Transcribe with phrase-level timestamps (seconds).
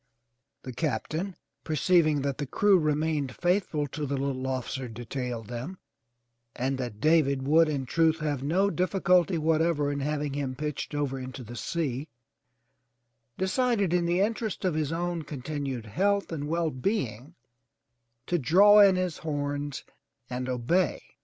[0.63, 5.77] The Captain, perceiving that the crew remained faithful to the little officer detailed them,
[6.55, 11.19] and that David would in truth have no difficulty whatever in having him pitched over
[11.19, 12.07] into the sea,
[13.37, 17.35] de cided in the interests of his own continued health and well being
[18.25, 19.83] to draw in his horns
[20.31, 20.99] and obey.